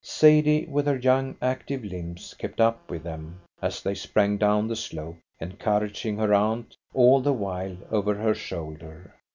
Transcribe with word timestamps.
Sadie, 0.03 0.65
with 0.65 0.87
her 0.87 0.97
young, 0.97 1.35
active 1.43 1.83
limbs, 1.85 2.33
kept 2.33 2.59
up 2.59 2.89
with 2.89 3.03
them, 3.03 3.39
as 3.61 3.83
they 3.83 3.93
sprang 3.93 4.37
down 4.39 4.67
the 4.67 4.75
slope, 4.75 5.17
encouraging 5.39 6.17
her 6.17 6.33
aunt 6.33 6.75
all 6.95 7.21
the 7.21 7.33
while 7.33 7.77
over 7.91 8.15
her 8.15 8.33
shoulder. 8.33 9.13